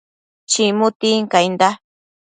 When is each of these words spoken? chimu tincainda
chimu 0.51 0.87
tincainda 0.99 1.67